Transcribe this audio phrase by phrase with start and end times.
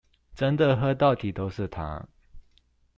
[0.33, 2.09] 真的喝到底都是糖